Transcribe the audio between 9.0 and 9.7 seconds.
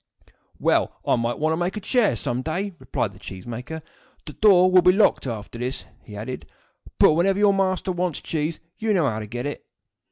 how to get it."